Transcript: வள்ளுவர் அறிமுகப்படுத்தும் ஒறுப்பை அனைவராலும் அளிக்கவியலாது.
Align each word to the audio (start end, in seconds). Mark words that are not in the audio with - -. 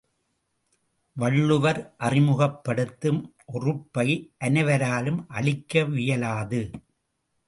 வள்ளுவர் 1.13 1.93
அறிமுகப்படுத்தும் 1.97 3.35
ஒறுப்பை 3.45 4.07
அனைவராலும் 4.37 5.25
அளிக்கவியலாது. 5.29 6.61